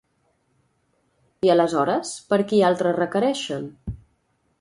[1.47, 3.69] I aleshores, per qui altre requereixen?